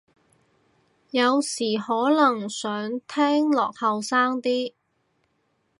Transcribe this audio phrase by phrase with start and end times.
[1.11, 4.73] 有時可能想聽落後生啲